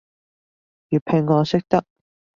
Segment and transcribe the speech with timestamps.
[0.89, 1.85] 粵拼我識得